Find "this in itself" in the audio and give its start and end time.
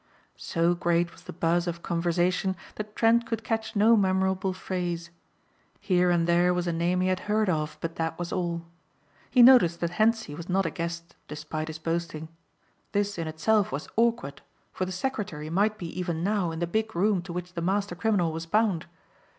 12.93-13.71